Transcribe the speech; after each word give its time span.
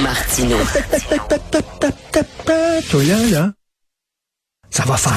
Martino. 0.00 0.56
Toi 2.90 3.02
là, 3.04 3.16
là, 3.30 3.52
ça 4.70 4.84
va 4.84 4.96
faire. 4.96 5.12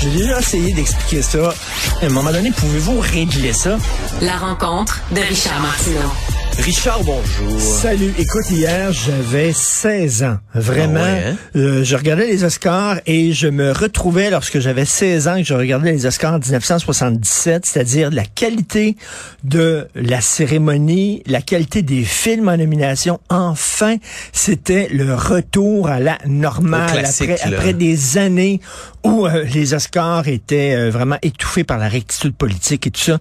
J'ai 0.00 0.10
déjà 0.10 0.40
essayé 0.40 0.72
d'expliquer 0.72 1.22
ça. 1.22 1.54
À 2.00 2.06
un 2.06 2.08
moment 2.08 2.32
donné, 2.32 2.50
pouvez-vous 2.50 3.00
régler 3.00 3.52
ça? 3.52 3.78
La 4.20 4.36
rencontre 4.36 5.00
de 5.12 5.20
Richard 5.20 5.60
Martineau. 5.60 6.10
Richard, 6.58 7.02
bonjour. 7.04 7.60
Salut. 7.60 8.12
Écoute, 8.18 8.48
hier, 8.50 8.92
j'avais 8.92 9.52
16 9.52 10.22
ans. 10.22 10.36
Vraiment. 10.54 11.00
Ah 11.02 11.14
ouais, 11.14 11.24
hein? 11.28 11.36
Euh, 11.56 11.82
je 11.82 11.96
regardais 11.96 12.26
les 12.26 12.44
Oscars 12.44 13.00
et 13.06 13.32
je 13.32 13.48
me 13.48 13.72
retrouvais 13.72 14.30
lorsque 14.30 14.60
j'avais 14.60 14.84
16 14.84 15.28
ans 15.28 15.36
que 15.38 15.44
je 15.44 15.54
regardais 15.54 15.92
les 15.92 16.06
Oscars 16.06 16.34
en 16.34 16.38
1977, 16.38 17.66
c'est-à-dire 17.66 18.10
la 18.10 18.24
qualité 18.24 18.96
de 19.44 19.88
la 19.94 20.20
cérémonie, 20.20 21.22
la 21.26 21.40
qualité 21.40 21.82
des 21.82 22.04
films 22.04 22.48
en 22.48 22.56
nomination. 22.56 23.18
Enfin, 23.28 23.96
c'était 24.32 24.88
le 24.92 25.14
retour 25.14 25.88
à 25.88 25.98
la 25.98 26.18
normale 26.26 27.04
après, 27.04 27.40
après 27.42 27.72
des 27.72 28.18
années 28.18 28.60
où 29.04 29.26
euh, 29.26 29.44
les 29.44 29.74
Oscars 29.74 30.28
étaient 30.28 30.74
euh, 30.74 30.90
vraiment 30.90 31.16
étouffés 31.22 31.64
par 31.64 31.78
la 31.78 31.88
rectitude 31.88 32.34
politique 32.34 32.86
et 32.86 32.90
tout 32.90 33.00
ça. 33.00 33.18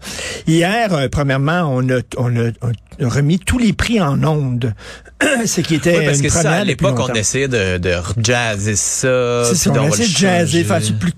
Hier, 0.48 0.94
euh, 0.94 1.08
premièrement, 1.10 1.64
on 1.74 1.90
a, 1.90 2.02
on 2.18 2.36
a, 2.38 2.52
on 2.62 2.70
a 2.70 3.08
remis 3.22 3.40
tous 3.40 3.58
les 3.58 3.74
prix 3.74 4.02
en 4.02 4.24
ondes. 4.24 4.74
Ce 5.46 5.62
qui 5.62 5.76
était 5.76 6.00
Oui, 6.00 6.06
parce 6.06 6.18
une 6.18 6.24
que 6.24 6.30
ça, 6.30 6.52
à 6.52 6.64
l'époque, 6.64 7.00
on 7.00 7.14
essayait 7.14 7.48
de, 7.48 7.78
de 7.78 7.96
jazzer 8.22 8.76
ça. 8.76 9.44
C'est 9.46 9.56
ça, 9.56 9.72
on 9.72 9.86
le 9.86 9.98
de 9.98 10.04
jazzer, 10.04 10.64
faire 10.64 10.80
plus 11.00 11.14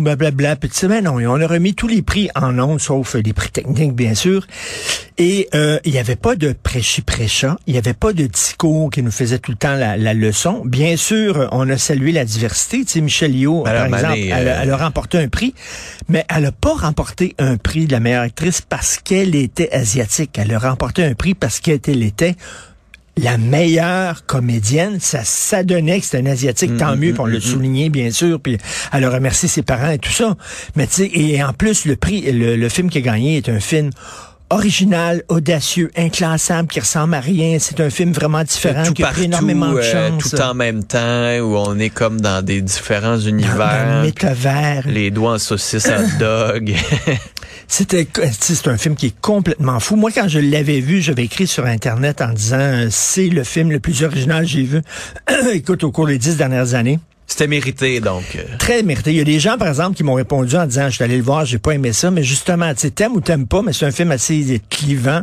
blablabla. 0.00 0.56
Ben 0.88 1.04
non, 1.04 1.14
on 1.16 1.40
a 1.40 1.46
remis 1.46 1.74
tous 1.74 1.88
les 1.88 2.02
prix 2.02 2.28
en 2.34 2.58
ondes, 2.58 2.80
sauf 2.80 3.14
les 3.14 3.32
prix 3.32 3.50
techniques, 3.50 3.94
bien 3.94 4.14
sûr. 4.14 4.46
Et 5.18 5.48
euh, 5.54 5.78
il 5.84 5.92
n'y 5.92 5.98
avait 5.98 6.16
pas 6.16 6.34
de 6.36 6.54
prêchi-prêcha, 6.60 7.56
il 7.66 7.72
n'y 7.72 7.78
avait 7.78 7.94
pas 7.94 8.12
de 8.12 8.26
discours 8.26 8.90
qui 8.90 9.02
nous 9.02 9.10
faisait 9.12 9.38
tout 9.38 9.52
le 9.52 9.56
temps 9.56 9.74
la, 9.74 9.96
la 9.96 10.12
leçon. 10.14 10.62
Bien 10.64 10.96
sûr, 10.96 11.48
on 11.52 11.68
a 11.70 11.78
salué 11.78 12.12
la 12.12 12.24
diversité. 12.24 12.84
Tu 12.84 12.92
sais, 12.92 13.00
Michelle 13.00 13.34
Yeoh, 13.34 13.62
par 13.62 13.88
Madame 13.88 14.12
exemple, 14.14 14.18
elle, 14.40 14.48
a- 14.48 14.52
euh, 14.52 14.60
elle 14.62 14.70
a 14.70 14.76
remporté 14.76 15.18
un 15.18 15.28
prix, 15.28 15.54
mais 16.08 16.24
elle 16.34 16.42
n'a 16.42 16.52
pas 16.52 16.74
remporté 16.74 17.34
un 17.38 17.56
prix 17.56 17.86
de 17.86 17.92
la 17.92 18.00
meilleure 18.00 18.22
actrice 18.24 18.60
parce 18.60 18.98
qu'elle 18.98 19.34
était 19.34 19.70
asiatique. 19.72 20.30
Elle 20.38 20.52
a 20.52 20.58
remporté 20.58 21.04
un 21.04 21.14
prix 21.14 21.34
parce 21.34 21.60
qu'elle 21.60 22.02
était 22.02 22.34
la 23.16 23.38
meilleure 23.38 24.26
comédienne, 24.26 24.98
ça 25.00 25.22
s'adonnait 25.24 26.00
que 26.00 26.06
c'était 26.06 26.18
un 26.18 26.26
asiatique, 26.26 26.72
Mm, 26.72 26.76
tant 26.78 26.96
mieux, 26.96 27.12
puis 27.12 27.20
on 27.20 27.26
l'a 27.26 27.40
souligné 27.40 27.88
bien 27.88 28.10
sûr, 28.10 28.40
puis 28.40 28.58
elle 28.92 29.04
a 29.04 29.10
remercié 29.10 29.48
ses 29.48 29.62
parents 29.62 29.90
et 29.90 29.98
tout 29.98 30.10
ça. 30.10 30.36
Mais 30.76 30.86
tu 30.86 30.94
sais, 30.94 31.10
et 31.14 31.42
en 31.42 31.52
plus 31.52 31.84
le 31.84 31.96
prix, 31.96 32.20
le, 32.32 32.56
le 32.56 32.68
film 32.68 32.90
qui 32.90 32.98
a 32.98 33.02
gagné 33.02 33.36
est 33.36 33.48
un 33.48 33.60
film 33.60 33.90
original, 34.50 35.22
audacieux, 35.28 35.90
inclassable, 35.96 36.68
qui 36.68 36.80
ressemble 36.80 37.14
à 37.14 37.20
rien. 37.20 37.58
C'est 37.58 37.80
un 37.80 37.90
film 37.90 38.12
vraiment 38.12 38.42
différent, 38.42 38.84
tout 38.84 38.92
qui 38.92 39.02
a 39.02 39.06
pris 39.08 39.28
partout, 39.28 39.44
énormément 39.44 39.72
de 39.72 39.78
euh, 39.78 40.10
chance. 40.10 40.30
tout 40.30 40.40
en 40.40 40.54
même 40.54 40.84
temps, 40.84 41.38
où 41.38 41.56
on 41.56 41.78
est 41.78 41.90
comme 41.90 42.20
dans 42.20 42.44
des 42.44 42.60
différents 42.60 43.16
dans, 43.16 43.22
dans 43.22 43.28
univers. 43.28 44.02
métavers. 44.02 44.86
les 44.86 45.10
doigts 45.10 45.34
en 45.34 45.38
saucisse 45.38 45.86
hot 45.86 46.18
dog. 46.18 46.74
C'était, 47.66 48.06
c'est 48.40 48.68
un 48.68 48.76
film 48.76 48.94
qui 48.94 49.06
est 49.06 49.20
complètement 49.20 49.80
fou. 49.80 49.96
Moi, 49.96 50.10
quand 50.12 50.28
je 50.28 50.38
l'avais 50.38 50.80
vu, 50.80 51.00
j'avais 51.00 51.24
écrit 51.24 51.46
sur 51.46 51.64
Internet 51.64 52.20
en 52.20 52.32
disant, 52.32 52.58
euh, 52.58 52.88
c'est 52.90 53.28
le 53.28 53.42
film 53.42 53.70
le 53.72 53.80
plus 53.80 54.02
original 54.02 54.44
que 54.44 54.50
j'ai 54.50 54.62
vu. 54.62 54.82
Écoute, 55.52 55.82
au 55.84 55.90
cours 55.90 56.06
des 56.06 56.18
dix 56.18 56.36
dernières 56.36 56.74
années. 56.74 56.98
C'était 57.36 57.48
mérité, 57.48 57.98
donc. 57.98 58.22
euh. 58.36 58.44
Très 58.60 58.84
mérité. 58.84 59.10
Il 59.10 59.16
y 59.16 59.20
a 59.20 59.24
des 59.24 59.40
gens, 59.40 59.58
par 59.58 59.66
exemple, 59.66 59.96
qui 59.96 60.04
m'ont 60.04 60.14
répondu 60.14 60.54
en 60.54 60.66
disant, 60.66 60.88
je 60.88 60.94
suis 60.94 61.02
allé 61.02 61.16
le 61.16 61.22
voir, 61.24 61.44
j'ai 61.44 61.58
pas 61.58 61.72
aimé 61.72 61.92
ça, 61.92 62.12
mais 62.12 62.22
justement, 62.22 62.72
tu 62.74 62.82
sais, 62.82 62.90
t'aimes 62.92 63.14
ou 63.14 63.20
t'aimes 63.20 63.48
pas, 63.48 63.60
mais 63.60 63.72
c'est 63.72 63.86
un 63.86 63.90
film 63.90 64.12
assez 64.12 64.62
clivant. 64.70 65.20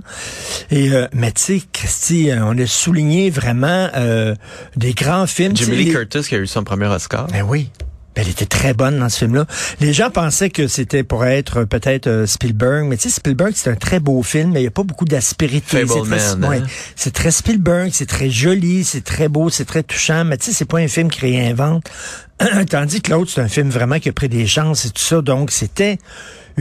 Et, 0.71 0.91
euh, 0.91 1.07
mais 1.13 1.31
tu 1.31 1.41
sais, 1.41 1.61
Christy, 1.71 2.29
euh, 2.29 2.39
on 2.43 2.57
a 2.57 2.65
souligné 2.67 3.29
vraiment 3.29 3.87
euh, 3.95 4.35
des 4.75 4.91
grands 4.91 5.25
films. 5.25 5.55
Jamie 5.55 5.77
Lee 5.77 5.85
les- 5.85 5.91
Curtis 5.93 6.23
qui 6.27 6.35
a 6.35 6.39
eu 6.39 6.47
son 6.47 6.65
premier 6.65 6.87
Oscar. 6.87 7.27
Ben 7.27 7.43
oui. 7.47 7.69
Elle 8.15 8.27
était 8.27 8.45
très 8.45 8.73
bonne 8.73 8.99
dans 8.99 9.07
ce 9.07 9.19
film-là. 9.19 9.45
Les 9.79 9.93
gens 9.93 10.09
pensaient 10.09 10.49
que 10.49 10.67
c'était 10.67 11.03
pour 11.03 11.25
être 11.25 11.61
euh, 11.61 11.65
peut-être 11.65 12.07
euh, 12.07 12.25
Spielberg, 12.25 12.85
mais 12.85 12.97
tu 12.97 13.03
sais, 13.03 13.15
Spielberg, 13.15 13.53
c'est 13.55 13.69
un 13.69 13.75
très 13.75 13.99
beau 13.99 14.21
film, 14.21 14.51
mais 14.51 14.59
il 14.59 14.63
n'y 14.63 14.67
a 14.67 14.71
pas 14.71 14.83
beaucoup 14.83 15.05
d'aspérité. 15.05 15.85
C'est 15.85 15.85
très, 15.85 16.35
ouais, 16.35 16.57
hein? 16.57 16.63
c'est 16.95 17.13
très 17.13 17.31
Spielberg, 17.31 17.91
c'est 17.93 18.07
très 18.07 18.29
joli, 18.29 18.83
c'est 18.83 19.03
très 19.03 19.29
beau, 19.29 19.49
c'est 19.49 19.65
très 19.65 19.83
touchant, 19.83 20.25
mais 20.25 20.37
tu 20.37 20.45
sais, 20.45 20.51
c'est 20.51 20.65
pas 20.65 20.79
un 20.79 20.89
film 20.89 21.09
qui 21.09 21.21
réinvente. 21.21 21.89
Tandis 22.69 23.01
que 23.01 23.11
l'autre, 23.11 23.31
c'est 23.33 23.41
un 23.41 23.47
film 23.47 23.69
vraiment 23.69 23.99
qui 23.99 24.09
a 24.09 24.13
pris 24.13 24.29
des 24.29 24.47
chances 24.47 24.85
et 24.85 24.89
tout 24.89 25.03
ça. 25.03 25.21
Donc, 25.21 25.51
c'était 25.51 25.97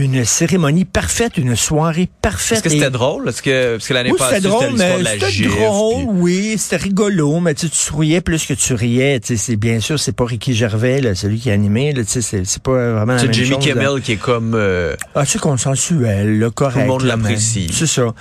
une 0.01 0.25
cérémonie 0.25 0.85
parfaite, 0.85 1.37
une 1.37 1.55
soirée 1.55 2.09
parfaite. 2.21 2.57
Est-ce 2.57 2.63
que 2.63 2.69
Et- 2.69 2.77
c'était 2.79 2.89
drôle? 2.91 3.29
Est-ce 3.29 3.41
que, 3.41 3.73
parce 3.77 3.87
que 3.87 3.93
l'année 3.93 4.11
oui, 4.11 4.17
passée, 4.17 4.35
c'était 4.35 4.47
drôle, 4.47 4.71
mais 4.77 4.97
c'était 5.03 5.47
drôle, 5.47 5.93
puis- 6.05 6.05
oui, 6.21 6.55
c'était 6.57 6.75
rigolo, 6.83 7.39
mais 7.39 7.53
tu 7.53 7.69
tu 7.69 7.75
souriais 7.75 8.21
plus 8.21 8.45
que 8.45 8.53
tu 8.53 8.73
riais. 8.73 9.19
Tu 9.19 9.27
sais, 9.27 9.37
c'est 9.37 9.55
bien 9.55 9.79
sûr, 9.79 9.99
c'est 9.99 10.11
pas 10.11 10.25
Ricky 10.25 10.53
Gervais, 10.53 10.99
là, 11.01 11.15
celui 11.15 11.39
qui 11.39 11.49
a 11.49 11.53
animé, 11.53 11.93
là, 11.93 12.03
tu 12.03 12.09
sais, 12.09 12.21
c'est 12.21 12.45
c'est 12.45 12.61
pas 12.61 12.71
vraiment 12.71 13.13
la 13.13 13.19
C'est 13.19 13.25
même 13.25 13.33
Jimmy 13.33 13.47
chose, 13.49 13.67
là. 13.67 13.73
Kimmel 13.73 14.01
qui 14.01 14.11
est 14.13 14.17
comme... 14.17 14.53
euh, 14.55 14.95
Ah, 15.15 15.25
c'est 15.25 15.39
consensuel, 15.39 16.37
le 16.39 16.49
correct. 16.51 16.73
Tout 16.73 16.79
le 16.81 16.87
monde 16.87 17.03
l'apprécie. 17.03 17.69
C'est 17.71 17.87
ça. 17.87 18.13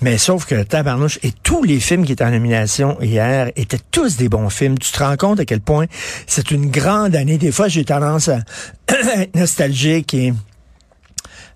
Mais 0.00 0.18
sauf 0.18 0.46
que 0.46 0.62
Tabarnouche 0.62 1.18
et 1.22 1.32
tous 1.42 1.62
les 1.62 1.80
films 1.80 2.04
qui 2.04 2.12
étaient 2.12 2.24
en 2.24 2.30
nomination 2.30 2.96
hier 3.00 3.50
étaient 3.56 3.78
tous 3.90 4.16
des 4.16 4.28
bons 4.28 4.50
films. 4.50 4.78
Tu 4.78 4.90
te 4.92 4.98
rends 5.02 5.16
compte 5.16 5.40
à 5.40 5.44
quel 5.44 5.60
point 5.60 5.86
c'est 6.26 6.50
une 6.50 6.70
grande 6.70 7.14
année. 7.14 7.38
Des 7.38 7.52
fois, 7.52 7.68
j'ai 7.68 7.84
tendance 7.84 8.28
à 8.28 8.38
être 8.88 9.34
nostalgique 9.34 10.14
et 10.14 10.32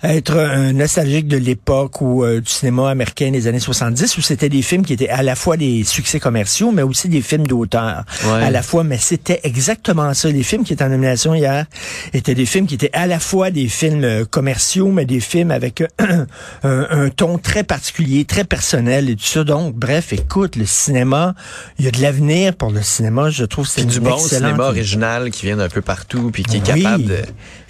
être 0.02 0.34
un 0.36 0.72
nostalgique 0.72 1.28
de 1.28 1.36
l'époque 1.36 2.00
ou 2.00 2.24
euh, 2.24 2.40
du 2.40 2.50
cinéma 2.50 2.88
américain 2.90 3.30
des 3.30 3.46
années 3.46 3.60
70 3.60 4.16
où 4.16 4.22
c'était 4.22 4.48
des 4.48 4.62
films 4.62 4.82
qui 4.84 4.94
étaient 4.94 5.10
à 5.10 5.22
la 5.22 5.34
fois 5.34 5.56
des 5.58 5.84
succès 5.84 6.18
commerciaux 6.18 6.72
mais 6.72 6.82
aussi 6.82 7.08
des 7.08 7.20
films 7.20 7.46
d'auteur 7.46 8.04
Ouais. 8.24 8.42
à 8.44 8.50
la 8.50 8.62
fois 8.62 8.82
mais 8.84 8.96
c'était 8.98 9.40
exactement 9.42 10.12
ça 10.14 10.28
les 10.30 10.42
films 10.42 10.64
qui 10.64 10.72
étaient 10.72 10.84
en 10.84 10.88
nomination 10.88 11.34
hier 11.34 11.66
étaient 12.14 12.34
des 12.34 12.46
films 12.46 12.66
qui 12.66 12.74
étaient 12.76 12.90
à 12.94 13.06
la 13.06 13.18
fois 13.20 13.50
des 13.50 13.68
films 13.68 14.04
euh, 14.04 14.24
commerciaux 14.24 14.88
mais 14.90 15.04
des 15.04 15.20
films 15.20 15.50
avec 15.50 15.82
euh, 15.82 15.86
un, 16.62 16.86
un 16.90 17.08
ton 17.10 17.36
très 17.38 17.62
particulier 17.64 18.24
très 18.24 18.44
personnel 18.44 19.10
et 19.10 19.16
tout 19.16 19.24
ça 19.24 19.44
donc 19.44 19.74
bref 19.74 20.12
écoute 20.12 20.56
le 20.56 20.64
cinéma 20.66 21.34
il 21.78 21.84
y 21.84 21.88
a 21.88 21.90
de 21.90 22.00
l'avenir 22.00 22.54
pour 22.54 22.70
le 22.70 22.82
cinéma 22.82 23.28
je 23.30 23.44
trouve 23.44 23.66
c'est 23.66 23.84
du 23.84 24.00
bon 24.00 24.16
cinéma 24.18 24.64
original 24.68 25.30
qui 25.30 25.46
vient 25.46 25.56
d'un 25.56 25.68
peu 25.68 25.82
partout 25.82 26.30
puis 26.32 26.42
qui 26.42 26.56
est 26.56 26.72
Oui. 26.72 26.82
capable 26.82 27.04
de... 27.04 27.16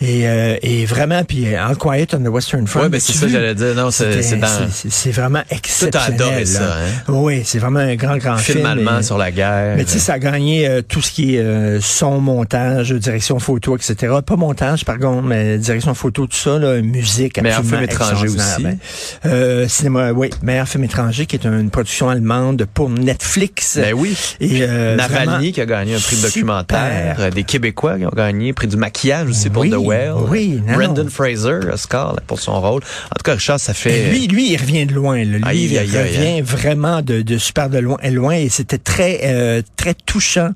et, 0.00 0.28
euh, 0.28 0.56
et 0.62 0.84
vraiment 0.86 1.24
puis 1.24 1.54
euh, 1.54 1.74
Quiet 1.74 2.06
on 2.20 2.24
the 2.24 2.28
Western 2.32 2.66
Front 2.66 2.82
Ouais, 2.82 2.88
ben, 2.88 2.96
as-tu 2.98 3.12
c'est 3.12 3.18
ça 3.18 3.26
que 3.26 3.32
j'allais 3.32 3.54
dire. 3.54 3.74
Non, 3.74 3.90
c'est 3.90 4.36
dans 4.38 4.46
c'est- 4.90 5.10
vraiment 5.10 5.42
exceptionnel. 5.50 6.14
adoré 6.20 6.44
ça, 6.46 6.76
hein? 6.78 7.02
Oui, 7.08 7.42
c'est 7.44 7.58
vraiment 7.58 7.80
un 7.80 7.94
grand, 7.96 8.16
grand 8.18 8.36
film 8.36 8.58
film. 8.58 8.66
allemand 8.70 8.98
et- 8.98 9.02
sur 9.02 9.18
la 9.18 9.30
guerre. 9.30 9.74
Mais 9.76 9.84
tu 9.84 9.92
sais, 9.92 9.98
ça 9.98 10.14
a 10.14 10.18
gagné 10.18 10.68
euh, 10.68 10.82
tout 10.82 11.00
ce 11.00 11.10
qui 11.10 11.36
est 11.36 11.40
euh, 11.40 11.80
son, 11.80 12.20
montage, 12.20 12.92
direction 12.92 13.38
photo, 13.38 13.76
etc. 13.76 14.14
Pas 14.24 14.36
montage, 14.36 14.84
par 14.84 14.98
contre, 14.98 15.22
mais 15.22 15.58
direction 15.58 15.94
photo, 15.94 16.26
tout 16.26 16.36
ça, 16.36 16.58
là, 16.58 16.80
musique, 16.82 17.40
Meilleur 17.40 17.58
absolument 17.58 17.78
film 17.80 17.90
étranger 17.90 18.28
aussi. 18.28 18.62
Ben, 18.62 18.78
euh, 19.26 19.68
cinéma, 19.68 20.12
oui, 20.12 20.30
meilleur 20.42 20.68
film 20.68 20.84
étranger, 20.84 21.26
qui 21.26 21.36
est 21.36 21.44
une 21.44 21.70
production 21.70 22.08
allemande 22.08 22.66
pour 22.72 22.90
Netflix. 22.90 23.76
Ben 23.76 23.94
oui. 23.94 24.16
Et, 24.40 24.58
euh, 24.62 24.96
Navalny 24.96 25.52
qui 25.52 25.60
a 25.60 25.66
gagné 25.66 25.94
un 25.94 26.00
prix 26.00 26.16
de 26.16 26.22
documentaire, 26.22 27.16
euh, 27.20 27.30
des 27.30 27.44
Québécois 27.44 27.98
qui 27.98 28.06
ont 28.06 28.10
gagné 28.14 28.52
prix 28.52 28.66
du 28.68 28.76
maquillage 28.76 29.28
aussi 29.28 29.50
pour 29.50 29.62
Oui, 29.62 29.70
The 29.70 29.76
Well. 29.76 30.12
oui, 30.28 30.62
non, 30.66 30.74
Brendan 30.74 31.04
non. 31.04 31.10
Fraser, 31.10 31.58
Oscar 31.72 32.09
là, 32.12 32.20
pour 32.26 32.40
son 32.40 32.60
rôle. 32.60 32.82
En 32.82 33.14
tout 33.16 33.22
cas, 33.24 33.34
Richard, 33.34 33.60
ça 33.60 33.74
fait 33.74 34.00
Et 34.08 34.10
lui, 34.10 34.26
lui, 34.28 34.52
il 34.52 34.56
revient 34.56 34.86
de 34.86 34.94
loin. 34.94 35.16
Là. 35.18 35.24
Lui, 35.38 35.42
Aïe, 35.44 35.64
il 35.70 35.78
aïe, 35.78 35.96
aïe, 35.96 36.08
revient 36.18 36.40
vraiment 36.42 37.02
de, 37.02 37.22
de 37.22 37.38
super 37.38 37.68
de 37.70 37.78
loin, 37.78 37.98
loin 38.10 38.34
et 38.34 38.48
c'était 38.48 38.78
très, 38.78 39.20
euh, 39.24 39.62
très 39.76 39.94
touchant. 39.94 40.50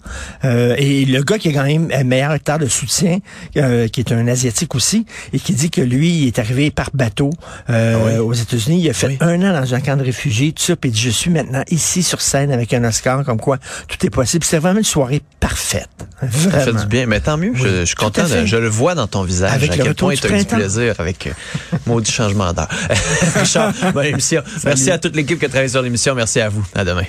Euh, 0.44 0.74
et 0.78 1.04
le 1.04 1.22
gars 1.22 1.38
qui 1.38 1.48
a 1.48 1.52
gagné 1.52 1.80
euh, 1.92 2.04
meilleur 2.04 2.30
acteur 2.30 2.58
de 2.58 2.66
soutien, 2.66 3.18
euh, 3.56 3.88
qui 3.88 4.00
est 4.00 4.12
un 4.12 4.26
asiatique 4.28 4.74
aussi, 4.74 5.06
et 5.32 5.38
qui 5.38 5.52
dit 5.52 5.70
que 5.70 5.80
lui, 5.80 6.10
il 6.22 6.26
est 6.28 6.38
arrivé 6.38 6.70
par 6.70 6.90
bateau 6.94 7.30
euh, 7.70 7.96
Ah 7.96 8.04
oui. 8.14 8.18
aux 8.18 8.32
États-unis. 8.32 8.80
Il 8.82 8.90
a 8.90 8.92
fait 8.92 9.06
Oui. 9.08 9.16
un 9.20 9.42
an 9.42 9.60
dans 9.60 9.74
un 9.74 9.80
camp 9.80 9.96
de 9.96 10.02
réfugiés, 10.04 10.52
tout 10.52 10.62
ça, 10.62 10.76
puis 10.76 10.90
il 10.90 10.92
dit, 10.92 11.00
je 11.00 11.10
suis 11.10 11.30
maintenant 11.30 11.62
ici 11.70 12.02
sur 12.02 12.20
scène 12.20 12.50
avec 12.52 12.72
un 12.74 12.84
Oscar, 12.84 13.24
comme 13.24 13.40
quoi 13.40 13.58
tout 13.88 14.04
est 14.06 14.10
possible. 14.10 14.44
C'est 14.44 14.58
vraiment 14.58 14.78
une 14.78 14.84
soirée 14.84 15.22
parfaite. 15.40 15.88
ça 16.20 16.26
fait 16.28 16.48
Vraiment. 16.48 16.80
du 16.80 16.86
bien. 16.86 17.06
Mais 17.06 17.20
tant 17.20 17.36
mieux, 17.36 17.52
je, 17.54 17.80
je 17.80 17.84
suis 17.84 17.94
content. 17.96 18.24
de- 18.24 18.46
je 18.46 18.56
le 18.56 18.68
vois 18.68 18.94
dans 18.94 19.06
ton 19.06 19.22
visage. 19.24 19.52
Avec 19.52 19.72
à 19.72 19.76
le 19.76 19.84
quel 19.84 19.94
point 19.94 20.14
tu 20.14 20.26
as 20.26 20.30
eu 20.36 20.38
du 20.40 20.44
plaisir 20.46 20.94
avec 20.98 21.26
euh, 21.26 21.30
maudit 21.86 22.10
changement 22.10 22.52
d'heure. 22.52 22.68
Richard, 23.36 23.72
bonne 23.92 24.06
émission. 24.06 24.42
Merci 24.64 24.90
à 24.90 24.98
toute 24.98 25.16
l'équipe 25.16 25.38
qui 25.38 25.44
a 25.44 25.48
travaillé 25.48 25.68
sur 25.68 25.82
l'émission. 25.82 26.14
Merci 26.14 26.40
à 26.40 26.48
vous. 26.48 26.64
À 26.74 26.84
demain. 26.84 27.04